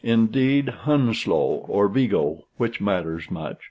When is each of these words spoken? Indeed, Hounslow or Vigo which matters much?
Indeed, 0.03 0.69
Hounslow 0.85 1.63
or 1.67 1.87
Vigo 1.87 2.45
which 2.57 2.81
matters 2.81 3.29
much? 3.29 3.59